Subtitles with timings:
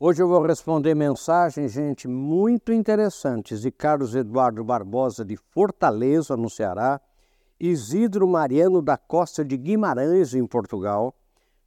[0.00, 6.48] Hoje eu vou responder mensagens, gente, muito interessantes de Carlos Eduardo Barbosa de Fortaleza, no
[6.48, 7.00] Ceará,
[7.58, 11.12] Isidro Mariano da Costa de Guimarães, em Portugal,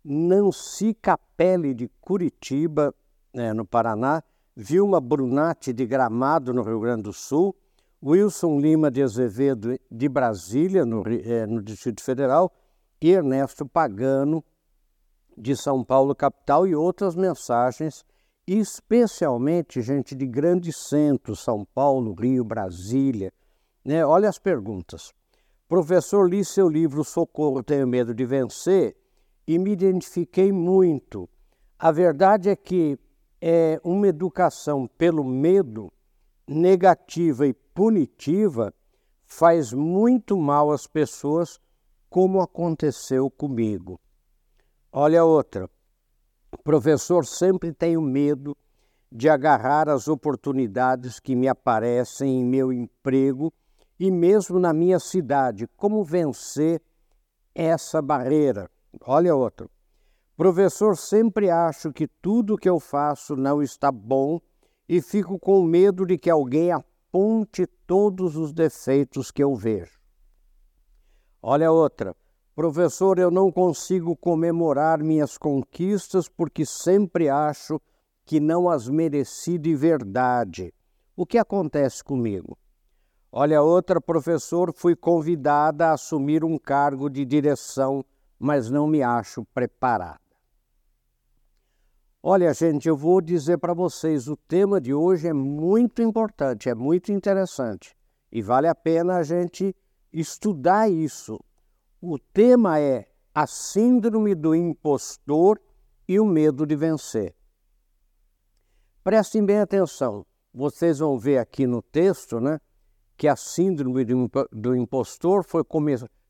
[0.02, 2.96] Nancy Capelli de Curitiba,
[3.33, 4.23] né, no Paraná,
[4.55, 7.54] Vilma Brunati de Gramado, no Rio Grande do Sul,
[8.02, 12.50] Wilson Lima de Azevedo de Brasília, no, é, no Distrito Federal,
[13.02, 14.41] e Ernesto Pagano
[15.38, 18.05] de São Paulo, capital, e outras mensagens
[18.59, 23.31] especialmente gente de grandes centros, São Paulo, Rio, Brasília.
[23.84, 24.05] Né?
[24.05, 25.13] Olha as perguntas.
[25.67, 28.95] Professor, li seu livro Socorro, Tenho Medo de Vencer
[29.48, 31.29] e me identifiquei muito.
[31.79, 32.99] A verdade é que
[33.40, 35.91] é uma educação pelo medo,
[36.48, 38.73] negativa e punitiva,
[39.26, 41.59] faz muito mal às pessoas,
[42.09, 43.99] como aconteceu comigo.
[44.91, 45.70] Olha outra.
[46.64, 48.55] Professor, sempre tenho medo
[49.12, 53.52] de agarrar as oportunidades que me aparecem em meu emprego
[53.99, 55.68] e mesmo na minha cidade.
[55.76, 56.82] Como vencer
[57.54, 58.70] essa barreira?
[59.05, 59.70] Olha outro.
[60.38, 64.40] Professor, sempre acho que tudo que eu faço não está bom
[64.88, 70.00] e fico com medo de que alguém aponte todos os defeitos que eu vejo.
[71.41, 72.16] Olha outra.
[72.56, 77.80] Professor, eu não consigo comemorar minhas conquistas porque sempre acho
[78.25, 80.74] que não as mereci de verdade.
[81.16, 82.58] O que acontece comigo?
[83.31, 88.03] Olha, outra professor, fui convidada a assumir um cargo de direção,
[88.38, 90.19] mas não me acho preparada.
[92.22, 96.75] Olha, gente, eu vou dizer para vocês, o tema de hoje é muito importante, é
[96.75, 97.96] muito interessante
[98.31, 99.75] e vale a pena a gente
[100.13, 101.40] estudar isso,
[102.02, 105.62] o tema é a síndrome do impostor
[106.08, 107.35] e o medo de vencer.
[109.03, 112.59] Prestem bem atenção, vocês vão ver aqui no texto né,
[113.16, 114.03] que a síndrome
[114.52, 115.63] do impostor foi,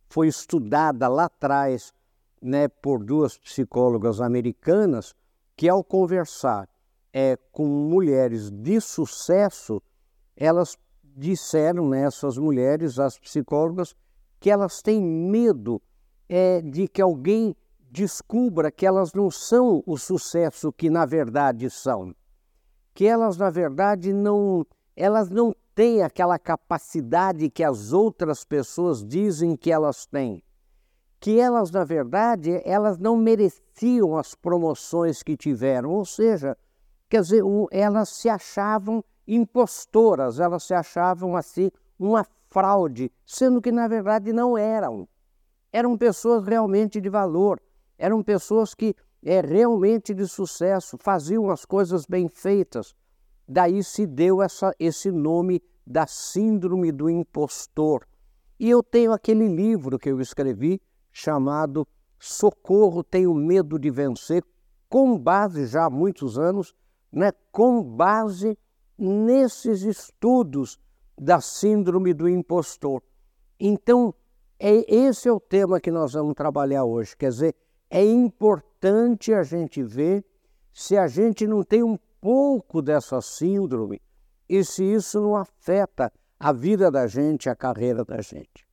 [0.09, 1.93] foi estudada lá atrás
[2.41, 5.15] né, por duas psicólogas americanas
[5.55, 6.67] que, ao conversar
[7.13, 9.81] é, com mulheres de sucesso,
[10.35, 13.95] elas disseram, né, essas mulheres, as psicólogas,
[14.41, 15.79] que elas têm medo
[16.27, 17.55] é, de que alguém
[17.91, 22.13] descubra que elas não são o sucesso que na verdade são,
[22.91, 24.65] que elas na verdade não,
[24.95, 30.43] elas não têm aquela capacidade que as outras pessoas dizem que elas têm,
[31.19, 36.57] que elas na verdade elas não mereciam as promoções que tiveram, ou seja,
[37.07, 41.69] quer dizer, elas se achavam impostoras, elas se achavam assim
[41.99, 45.07] uma fraude, sendo que na verdade não eram.
[45.71, 47.59] Eram pessoas realmente de valor,
[47.97, 52.93] eram pessoas que é realmente de sucesso, faziam as coisas bem feitas.
[53.47, 58.05] Daí se deu essa, esse nome da Síndrome do Impostor.
[58.59, 60.81] E eu tenho aquele livro que eu escrevi
[61.11, 61.87] chamado
[62.19, 64.43] Socorro, Tenho Medo de Vencer,
[64.89, 66.75] com base já há muitos anos,
[67.11, 68.57] né, com base
[68.97, 70.79] nesses estudos
[71.21, 73.03] da síndrome do impostor.
[73.59, 74.11] Então,
[74.57, 77.15] é, esse é o tema que nós vamos trabalhar hoje.
[77.15, 77.55] Quer dizer,
[77.91, 80.25] é importante a gente ver
[80.73, 84.01] se a gente não tem um pouco dessa síndrome
[84.49, 88.67] e se isso não afeta a vida da gente, a carreira da gente.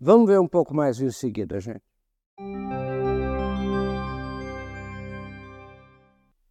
[0.00, 1.84] Vamos ver um pouco mais em seguida, gente.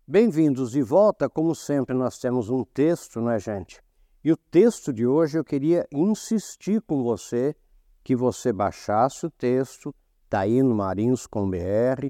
[0.07, 1.28] Bem-vindos de volta.
[1.28, 3.84] Como sempre, nós temos um texto, não é, gente?
[4.25, 7.56] E o texto de hoje eu queria insistir com você
[8.03, 9.94] que você baixasse o texto,
[10.24, 12.09] está aí no Marinhos com BR,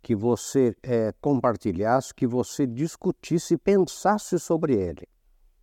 [0.00, 5.06] que você é, compartilhasse, que você discutisse e pensasse sobre ele.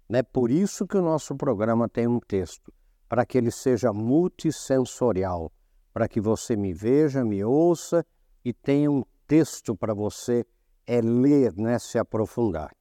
[0.07, 0.21] Né?
[0.21, 2.71] Por isso que o nosso programa tem um texto,
[3.09, 5.51] para que ele seja multissensorial,
[5.91, 8.05] para que você me veja, me ouça
[8.45, 10.45] e tenha um texto para você
[10.85, 11.79] é, ler, né?
[11.79, 12.71] se aprofundar.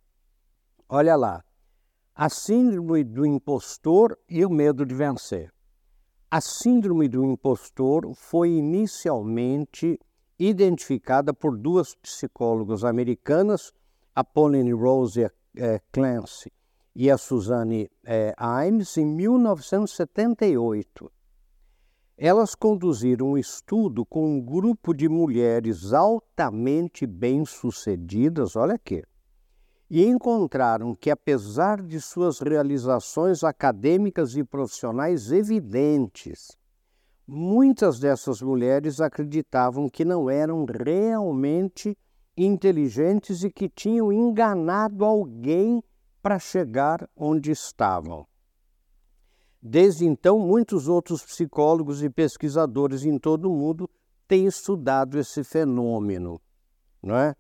[0.87, 1.43] Olha lá,
[2.19, 5.53] a síndrome do impostor e o medo de vencer.
[6.31, 10.01] A síndrome do impostor foi inicialmente
[10.39, 13.71] identificada por duas psicólogas americanas,
[14.15, 16.51] a Pauline Rose eh, Clancy
[16.95, 18.35] e a Suzanne eh,
[18.67, 21.13] Imes, em 1978.
[22.17, 29.05] Elas conduziram um estudo com um grupo de mulheres altamente bem-sucedidas, olha aqui,
[29.89, 36.57] e encontraram que, apesar de suas realizações acadêmicas e profissionais evidentes,
[37.27, 41.97] muitas dessas mulheres acreditavam que não eram realmente
[42.37, 45.83] inteligentes e que tinham enganado alguém
[46.21, 48.27] para chegar onde estavam.
[49.63, 53.89] Desde então, muitos outros psicólogos e pesquisadores em todo o mundo
[54.29, 56.41] têm estudado esse fenômeno.
[57.03, 57.35] Não é?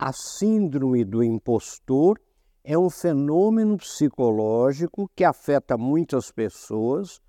[0.00, 2.20] A síndrome do impostor
[2.62, 7.20] é um fenômeno psicológico que afeta muitas pessoas,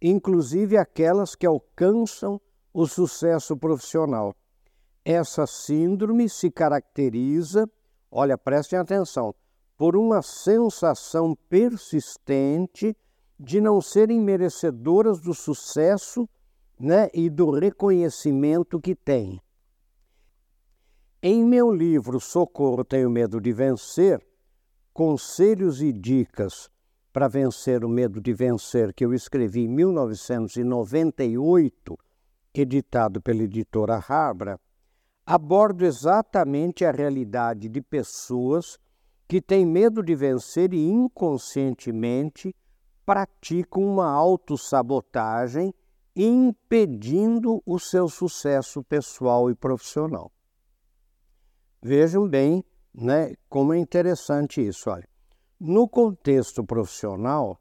[0.00, 2.40] inclusive aquelas que alcançam
[2.72, 4.36] o sucesso profissional.
[5.04, 7.68] Essa síndrome se caracteriza,
[8.08, 9.34] olha, prestem atenção,
[9.76, 12.96] por uma sensação persistente
[13.36, 16.28] de não serem merecedoras do sucesso
[16.78, 19.40] né, e do reconhecimento que têm.
[21.24, 24.20] Em meu livro Socorro Tenho Medo de Vencer,
[24.92, 26.68] Conselhos e Dicas
[27.12, 31.96] para Vencer o Medo de Vencer, que eu escrevi em 1998,
[32.52, 34.58] editado pela editora Harbra,
[35.24, 38.76] abordo exatamente a realidade de pessoas
[39.28, 42.52] que têm medo de vencer e inconscientemente
[43.06, 45.72] praticam uma autossabotagem
[46.16, 50.32] impedindo o seu sucesso pessoal e profissional.
[51.82, 52.64] Vejam bem
[52.94, 54.88] né, como é interessante isso.
[54.90, 55.08] Olha.
[55.58, 57.60] No contexto profissional,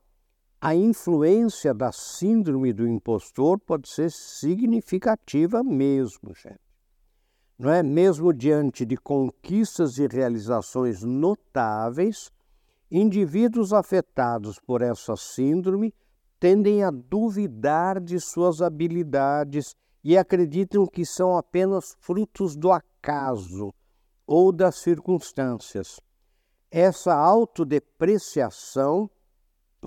[0.59, 6.71] a influência da síndrome do impostor pode ser significativa mesmo, gente
[7.61, 7.83] não é?
[7.83, 12.31] Mesmo diante de conquistas e realizações notáveis,
[12.89, 15.93] indivíduos afetados por essa síndrome
[16.39, 23.71] tendem a duvidar de suas habilidades e acreditam que são apenas frutos do acaso
[24.25, 25.99] ou das circunstâncias.
[26.69, 29.09] Essa autodepreciação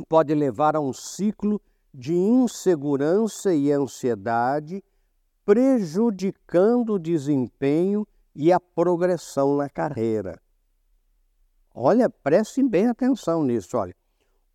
[0.08, 1.60] pode levar a um ciclo
[1.92, 4.82] de insegurança e ansiedade
[5.44, 10.40] prejudicando o desempenho e a progressão na carreira.
[11.74, 13.76] Olha, prestem bem atenção nisso.
[13.76, 13.94] Olha,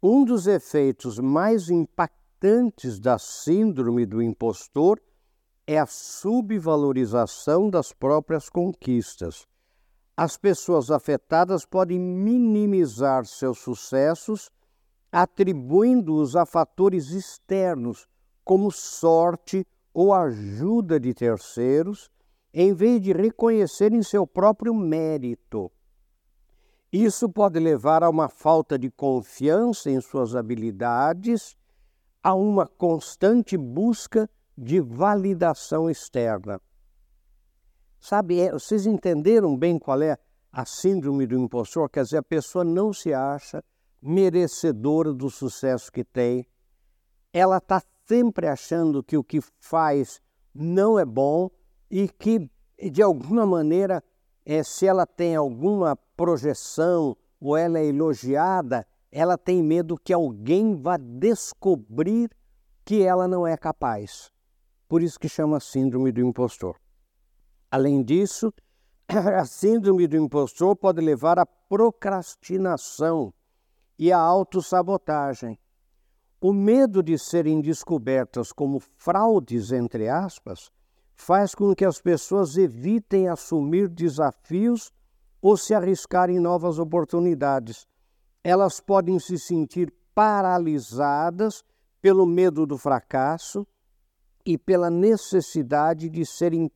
[0.01, 5.01] um dos efeitos mais impactantes da síndrome do impostor
[5.67, 9.45] é a subvalorização das próprias conquistas.
[10.21, 14.51] As pessoas afetadas podem minimizar seus sucessos
[15.09, 18.05] atribuindo-os a fatores externos,
[18.43, 22.11] como sorte ou ajuda de terceiros,
[22.53, 25.71] em vez de reconhecerem seu próprio mérito.
[26.91, 31.55] Isso pode levar a uma falta de confiança em suas habilidades,
[32.21, 36.59] a uma constante busca de validação externa.
[37.99, 40.17] Sabe, é, vocês entenderam bem qual é
[40.51, 41.89] a síndrome do impostor?
[41.89, 43.63] Quer dizer, a pessoa não se acha
[44.01, 46.47] merecedora do sucesso que tem,
[47.33, 50.21] ela está sempre achando que o que faz
[50.53, 51.49] não é bom
[51.91, 52.49] e que,
[52.91, 54.03] de alguma maneira,
[54.45, 60.75] é, se ela tem alguma projeção ou ela é elogiada, ela tem medo que alguém
[60.75, 62.29] vá descobrir
[62.85, 64.31] que ela não é capaz.
[64.87, 66.77] Por isso que chama síndrome do impostor.
[67.71, 68.51] Além disso,
[69.07, 73.33] a síndrome do impostor pode levar à procrastinação
[73.97, 75.59] e à autossabotagem.
[76.41, 80.71] O medo de serem descobertas como fraudes, entre aspas,
[81.13, 84.91] faz com que as pessoas evitem assumir desafios
[85.41, 87.85] ou se arriscar em novas oportunidades.
[88.41, 91.63] Elas podem se sentir paralisadas
[92.01, 93.67] pelo medo do fracasso
[94.45, 96.69] e pela necessidade de serem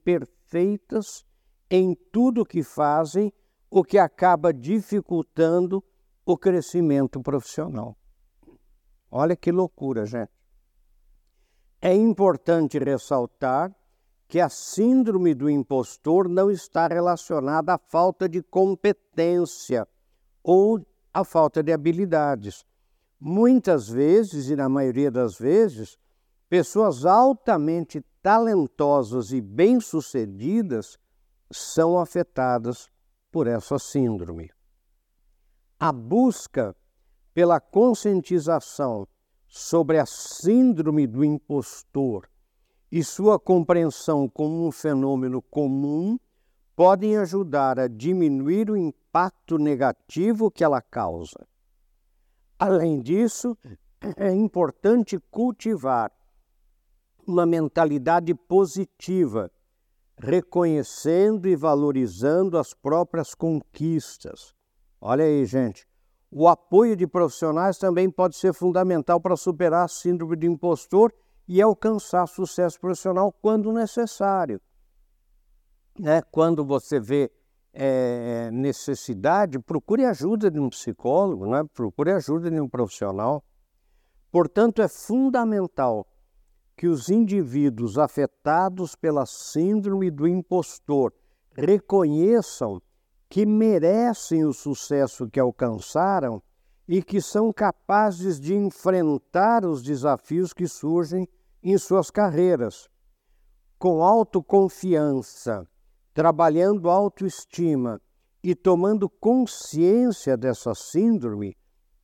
[0.54, 1.26] perfeitas
[1.68, 3.34] em tudo que fazem,
[3.72, 5.84] o que acaba dificultando
[6.24, 7.98] o crescimento profissional.
[9.10, 10.32] Olha que loucura, gente.
[11.82, 13.76] É importante ressaltar
[14.28, 19.88] que a síndrome do impostor não está relacionada à falta de competência
[20.44, 22.64] ou à falta de habilidades.
[23.20, 25.98] Muitas vezes, e na maioria das vezes,
[26.48, 30.98] pessoas altamente talentosas e bem-sucedidas
[31.52, 32.88] são afetadas
[33.30, 34.50] por essa síndrome.
[35.78, 36.74] A busca
[37.34, 39.06] pela conscientização
[39.46, 42.30] sobre a síndrome do impostor
[42.90, 46.18] e sua compreensão como um fenômeno comum
[46.76, 51.46] podem ajudar a diminuir o impacto negativo que ela causa.
[52.58, 53.58] Além disso,
[54.16, 56.12] é importante cultivar
[57.28, 59.52] uma mentalidade positiva,
[60.18, 64.54] reconhecendo e valorizando as próprias conquistas.
[65.00, 65.88] Olha aí, gente,
[66.32, 71.14] o apoio de profissionais também pode ser fundamental para superar a síndrome do impostor
[71.48, 74.62] e alcançar sucesso profissional quando necessário.
[76.00, 76.22] Né?
[76.32, 77.32] Quando você vê
[77.74, 81.64] é, necessidade, procure ajuda de um psicólogo, né?
[81.74, 83.44] procure ajuda de um profissional.
[84.32, 86.08] Portanto, é fundamental
[86.76, 91.14] que os indivíduos afetados pela síndrome do impostor
[91.56, 92.82] reconheçam
[93.30, 96.42] que merecem o sucesso que alcançaram
[96.88, 101.28] e que são capazes de enfrentar os desafios que surgem
[101.62, 102.90] em suas carreiras.
[103.80, 105.68] Com autoconfiança,
[106.14, 108.02] trabalhando autoestima
[108.44, 111.56] e tomando consciência dessa síndrome,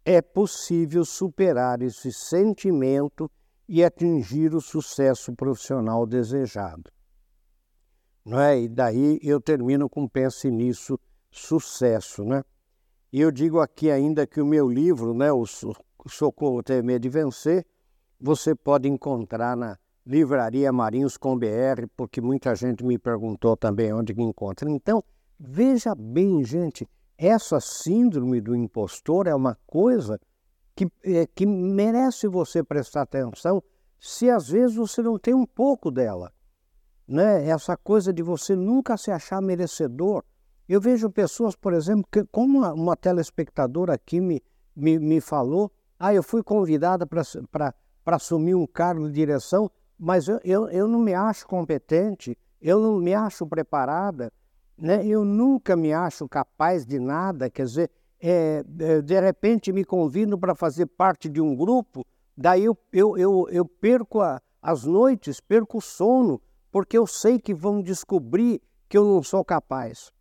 [0.06, 3.30] é possível superar esse sentimento
[3.72, 6.92] e atingir o sucesso profissional desejado.
[8.26, 8.60] Não é?
[8.60, 11.00] E daí eu termino com pense nisso,
[11.30, 12.44] sucesso, né?
[13.14, 17.64] E eu digo aqui ainda que o meu livro, né, o Socorro Medo de Vencer,
[18.20, 24.16] você pode encontrar na Livraria Marinhos com BR, porque muita gente me perguntou também onde
[24.16, 24.68] que encontra.
[24.68, 25.04] Então,
[25.40, 30.20] veja bem, gente, essa síndrome do impostor é uma coisa
[30.80, 33.62] que, é, que merece você prestar atenção
[34.00, 36.32] se às vezes você não tem um pouco dela.
[37.06, 37.50] Né?
[37.50, 40.24] Essa coisa de você nunca se achar merecedor.
[40.70, 44.42] Eu vejo pessoas, por exemplo, que, como uma, uma telespectadora aqui me,
[44.74, 45.70] me, me falou,
[46.00, 47.74] ah, eu fui convidada para
[48.06, 53.00] assumir um cargo de direção, mas eu, eu, eu não me acho competente, eu não
[53.00, 54.32] me acho preparada,
[54.78, 55.06] né?
[55.06, 60.38] eu nunca me acho capaz de nada, quer dizer, é, é, de repente me convidam
[60.38, 65.40] para fazer parte de um grupo, daí eu, eu, eu, eu perco a, as noites,
[65.40, 70.12] perco o sono, porque eu sei que vão descobrir que eu não sou capaz.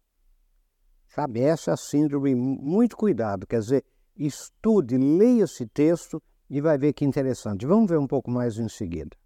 [1.08, 3.84] Sabe, essa é a síndrome, muito cuidado, quer dizer,
[4.16, 7.66] estude, leia esse texto e vai ver que interessante.
[7.66, 9.16] Vamos ver um pouco mais em seguida.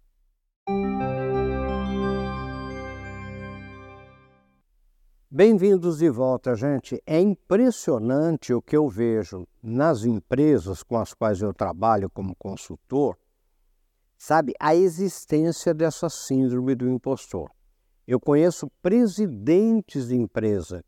[5.35, 7.01] Bem-vindos de volta, gente.
[7.07, 13.17] É impressionante o que eu vejo nas empresas com as quais eu trabalho como consultor,
[14.15, 17.49] sabe, a existência dessa síndrome do impostor.
[18.07, 20.85] Eu conheço presidentes de empresa,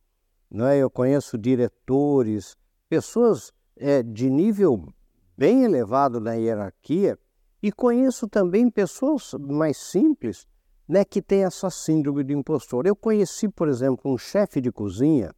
[0.48, 0.78] não é?
[0.78, 2.56] eu conheço diretores,
[2.88, 4.94] pessoas é, de nível
[5.36, 7.18] bem elevado na hierarquia,
[7.64, 10.46] e conheço também pessoas mais simples
[10.88, 12.86] né, que tem essa síndrome do impostor.
[12.86, 15.34] Eu conheci, por exemplo, um chefe de cozinha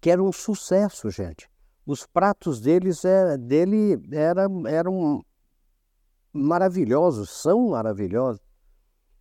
[0.00, 1.50] que era um sucesso, gente.
[1.84, 5.24] Os pratos deles é, dele era, eram
[6.32, 8.40] maravilhosos, são maravilhosos.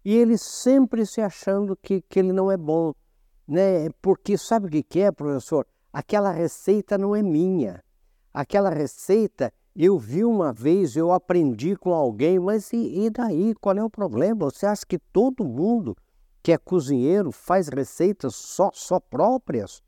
[0.05, 2.93] E ele sempre se achando que, que ele não é bom.
[3.47, 3.89] Né?
[4.01, 5.67] Porque sabe o que é, professor?
[5.91, 7.83] Aquela receita não é minha.
[8.33, 13.53] Aquela receita eu vi uma vez, eu aprendi com alguém, mas e, e, daí?
[13.55, 14.49] Qual é o problema?
[14.49, 15.95] Você acha que todo mundo
[16.41, 19.81] que é cozinheiro faz receitas só, só próprias?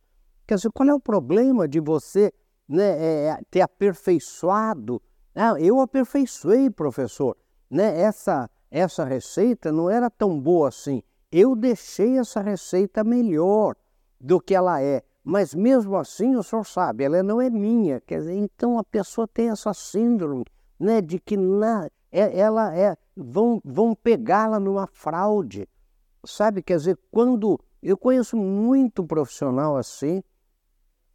[0.47, 2.31] Quer dizer, qual é o problema de você
[2.67, 5.01] né, é, é ter aperfeiçoado?
[5.33, 7.35] Ah, eu aperfeiçoei, professor.
[7.69, 8.01] Né?
[8.01, 11.01] Essa, essa receita não era tão boa assim.
[11.31, 13.75] Eu deixei essa receita melhor
[14.19, 15.01] do que ela é.
[15.23, 18.01] Mas mesmo assim, o senhor sabe, ela não é minha.
[18.01, 20.45] Quer dizer, então a pessoa tem essa síndrome
[20.79, 22.97] né, de que na, é, ela é.
[23.15, 25.67] vão, vão pegá-la numa fraude.
[26.25, 26.61] Sabe?
[26.61, 27.59] Quer dizer, quando.
[27.81, 30.23] Eu conheço muito profissional assim.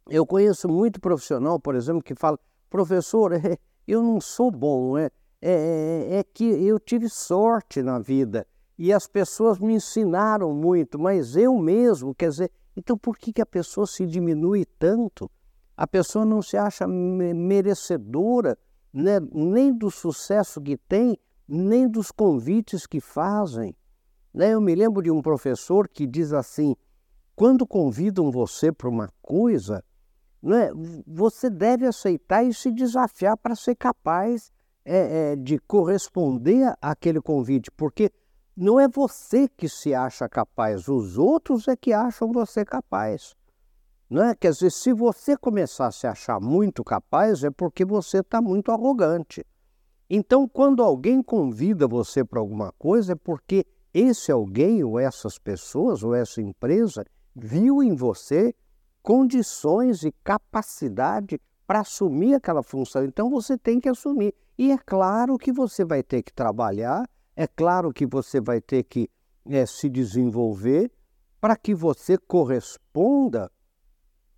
[0.09, 2.37] Eu conheço muito profissional, por exemplo, que fala,
[2.69, 3.31] professor,
[3.87, 5.09] eu não sou bom, é,
[5.41, 8.45] é, é que eu tive sorte na vida
[8.77, 13.41] e as pessoas me ensinaram muito, mas eu mesmo, quer dizer, então, por que, que
[13.41, 15.29] a pessoa se diminui tanto?
[15.75, 18.55] A pessoa não se acha merecedora
[18.93, 21.17] né, nem do sucesso que tem,
[21.47, 23.75] nem dos convites que fazem.
[24.31, 24.53] Né?
[24.53, 26.75] Eu me lembro de um professor que diz assim:
[27.35, 29.83] quando convidam você para uma coisa,
[30.39, 30.69] né,
[31.05, 34.51] você deve aceitar e se desafiar para ser capaz
[34.85, 38.11] é, é, de corresponder àquele convite, porque
[38.59, 43.35] não é você que se acha capaz, os outros é que acham você capaz.
[44.09, 44.33] Não é?
[44.33, 48.71] Quer dizer, se você começar a se achar muito capaz, é porque você está muito
[48.71, 49.45] arrogante.
[50.09, 56.01] Então, quando alguém convida você para alguma coisa, é porque esse alguém, ou essas pessoas,
[56.01, 58.55] ou essa empresa, viu em você
[59.03, 63.03] condições e capacidade para assumir aquela função.
[63.03, 64.33] Então, você tem que assumir.
[64.57, 68.81] E é claro que você vai ter que trabalhar é claro que você vai ter
[68.81, 69.07] que
[69.47, 70.91] é, se desenvolver
[71.39, 73.51] para que você corresponda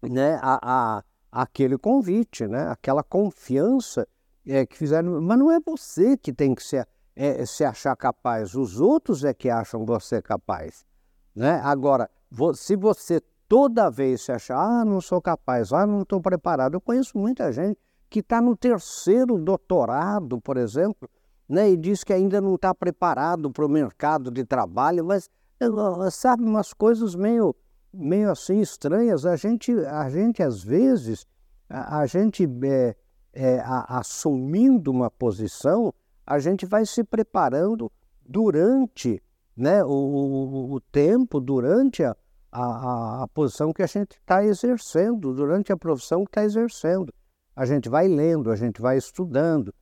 [0.01, 4.05] né, a, a, aquele convite, né, aquela confiança
[4.45, 5.21] é, que fizeram.
[5.21, 9.33] Mas não é você que tem que se, é, se achar capaz, os outros é
[9.33, 10.85] que acham você capaz.
[11.33, 11.61] Né?
[11.63, 12.09] Agora,
[12.53, 16.73] se você toda vez se achar, ah, não sou capaz, ah, não estou preparado.
[16.73, 17.79] Eu conheço muita gente
[18.09, 21.09] que está no terceiro doutorado, por exemplo,
[21.49, 25.29] né, e diz que ainda não está preparado para o mercado de trabalho, mas
[26.11, 27.55] sabe umas coisas meio,
[27.91, 29.25] meio assim estranhas.
[29.25, 31.25] A gente, a gente às vezes,
[31.67, 32.95] a, a gente é,
[33.33, 35.91] é, a, assumindo uma posição,
[36.25, 37.91] a gente vai se preparando
[38.23, 39.21] durante
[39.57, 42.15] né, o, o, o tempo, durante a,
[42.51, 47.11] a, a, posição que a gente está exercendo, durante a profissão que está exercendo.
[47.55, 49.73] A gente vai lendo, a gente vai estudando,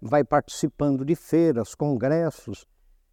[0.00, 2.66] vai participando de feiras, congressos,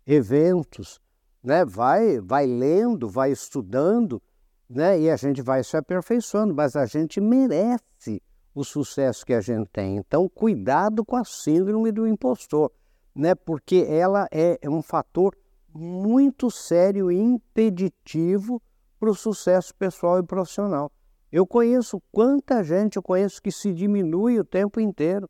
[0.06, 1.00] eventos,
[1.44, 1.66] né?
[1.66, 4.22] vai, vai lendo, vai estudando,
[4.70, 5.00] né?
[5.00, 8.22] e a gente vai se aperfeiçoando, mas a gente merece
[8.54, 9.98] o sucesso que a gente tem.
[9.98, 12.72] Então, cuidado com a síndrome do impostor,
[13.14, 13.36] né?
[13.36, 15.36] porque ela é, é um fator
[15.74, 18.62] muito sério e impeditivo
[19.00, 20.92] para o sucesso pessoal e profissional.
[21.32, 25.30] Eu conheço quanta gente eu conheço que se diminui o tempo inteiro,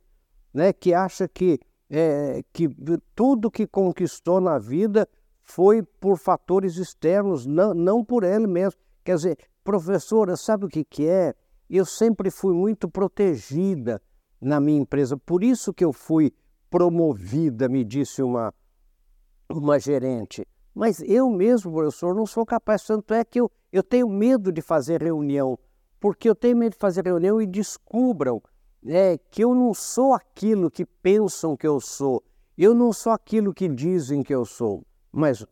[0.56, 0.72] né?
[0.72, 1.60] que acha que,
[1.90, 2.70] é, que
[3.14, 5.08] tudo que conquistou na vida
[5.44, 8.80] foi por fatores externos, não, não por ele mesmo.
[9.04, 11.36] Quer dizer, professora, sabe o que, que é?
[11.70, 14.02] eu sempre fui muito protegida
[14.40, 16.32] na minha empresa, por isso que eu fui
[16.70, 18.54] promovida, me disse uma,
[19.50, 20.48] uma gerente.
[20.74, 24.62] Mas eu mesmo, professor, não sou capaz, tanto é que eu, eu tenho medo de
[24.62, 25.58] fazer reunião,
[26.00, 28.42] porque eu tenho medo de fazer reunião e descubram
[28.88, 32.24] é, que eu não sou aquilo que pensam que eu sou,
[32.58, 34.84] eu não sou aquilo que dizem que eu sou.
[35.12, 35.46] Mas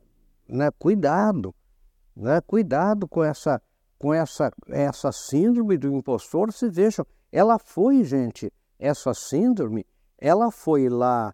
[0.47, 1.53] né, cuidado,
[2.15, 3.61] né, cuidado com essa
[4.03, 9.85] com essa, essa síndrome do impostor, se vejam, ela foi, gente, essa síndrome,
[10.17, 11.33] ela foi lá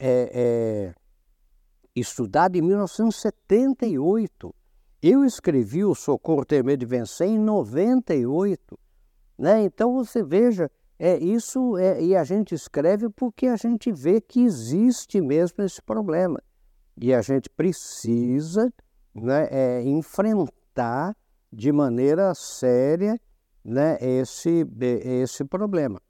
[0.00, 0.94] é, é,
[1.94, 4.52] estudada em 1978.
[5.00, 8.76] Eu escrevi o Socorro Ter Medo de Vencer em 98.
[9.38, 9.62] Né?
[9.62, 14.42] Então você veja, é isso é, e a gente escreve porque a gente vê que
[14.42, 16.42] existe mesmo esse problema.
[17.00, 18.72] E a gente precisa
[19.14, 21.16] né, é, enfrentar
[21.52, 23.20] de maneira séria
[23.64, 24.66] né, esse,
[25.04, 26.00] esse problema.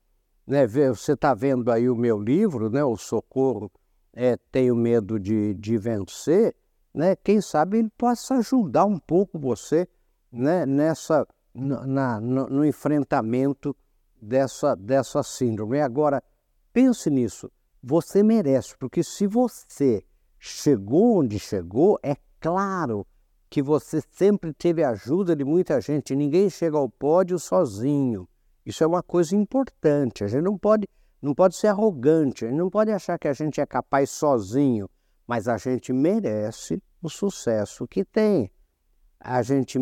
[0.46, 3.70] Né, você está vendo aí o meu livro, né, O Socorro
[4.14, 6.54] é, Tenho Medo de, de Vencer,
[6.94, 9.86] né, quem sabe ele possa ajudar um pouco você
[10.32, 13.76] né, nessa, na, no, no enfrentamento
[14.20, 15.80] dessa, dessa síndrome.
[15.80, 16.22] Agora,
[16.72, 17.50] pense nisso,
[17.82, 20.04] você merece, porque se você
[20.38, 23.06] chegou onde chegou, é claro
[23.50, 26.14] que você sempre teve ajuda de muita gente.
[26.14, 28.28] Ninguém chega ao pódio sozinho.
[28.64, 30.22] Isso é uma coisa importante.
[30.22, 30.86] A gente não pode,
[31.22, 34.88] não pode ser arrogante, a gente não pode achar que a gente é capaz sozinho,
[35.26, 38.50] mas a gente merece o sucesso que tem.
[39.18, 39.78] A gente,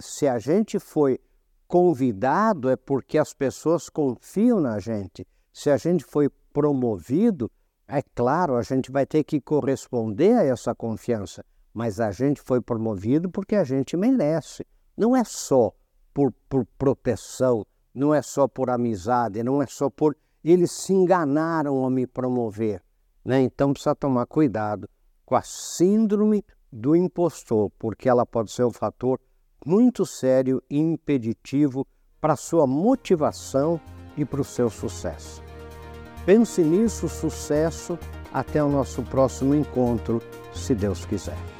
[0.00, 1.18] se a gente foi
[1.66, 5.26] convidado, é porque as pessoas confiam na gente.
[5.52, 7.50] Se a gente foi promovido,
[7.88, 11.44] é claro, a gente vai ter que corresponder a essa confiança
[11.76, 14.66] mas a gente foi promovido porque a gente merece.
[14.96, 15.74] Não é só
[16.14, 20.16] por, por proteção, não é só por amizade, não é só por.
[20.42, 22.82] Eles se enganaram ao me promover.
[23.22, 23.42] Né?
[23.42, 24.88] Então precisa tomar cuidado
[25.26, 29.20] com a síndrome do impostor, porque ela pode ser um fator
[29.66, 31.84] muito sério e impeditivo
[32.20, 33.80] para sua motivação
[34.16, 35.42] e para o seu sucesso.
[36.24, 37.98] Pense nisso, sucesso.
[38.32, 41.55] Até o nosso próximo encontro, se Deus quiser.